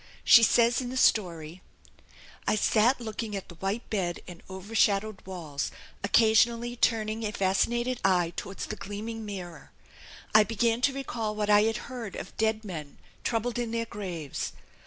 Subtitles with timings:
[0.23, 1.61] She says in the story,
[2.47, 5.69] "I sat looking at the white bed and overshadowed walls
[6.03, 9.71] occasionally turning a fascinated eye towards the gleaming mirror
[10.33, 14.53] I began to recall what I had heard of dead men troubled in their graves